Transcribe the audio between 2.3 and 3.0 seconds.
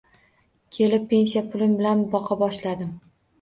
boshladim